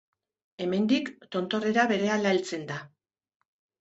Hemendik, 0.63 1.11
tontorrera 1.37 1.83
berehala 1.93 2.33
heltzen 2.37 2.67
da. 2.73 2.79